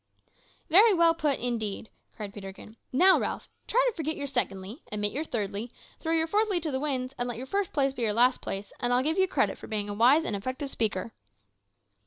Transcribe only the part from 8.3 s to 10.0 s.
place,' and I'll give you credit for being a